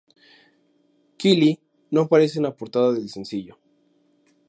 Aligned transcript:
Kylie 1.17 1.59
no 1.91 2.01
aparece 2.01 2.39
en 2.39 2.43
la 2.45 2.55
portada 2.55 2.91
del 2.91 3.07
sencillo. 3.07 3.59